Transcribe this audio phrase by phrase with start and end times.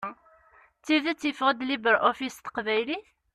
[0.77, 3.07] D tidet yeffeɣ-d LibreOffice s teqbaylit?